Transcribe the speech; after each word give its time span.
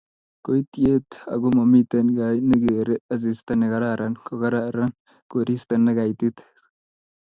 Koitityet 0.47 1.09
ago 1.35 1.47
mamiten 1.57 2.07
guy 2.17 2.37
negere, 2.55 2.95
asista 3.19 3.51
negararan 3.63 4.13
,kogararan 4.27 4.91
koristo 5.33 5.73
negaitit 5.89 6.37